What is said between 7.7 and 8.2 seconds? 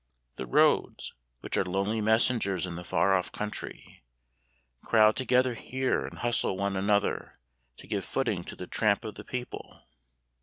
to give